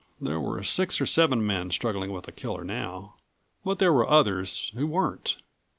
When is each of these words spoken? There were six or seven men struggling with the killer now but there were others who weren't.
There 0.19 0.39
were 0.39 0.63
six 0.63 0.99
or 0.99 1.05
seven 1.05 1.45
men 1.45 1.69
struggling 1.69 2.11
with 2.11 2.23
the 2.25 2.31
killer 2.31 2.63
now 2.63 3.17
but 3.63 3.77
there 3.77 3.93
were 3.93 4.09
others 4.09 4.69
who 4.75 4.87
weren't. 4.87 5.37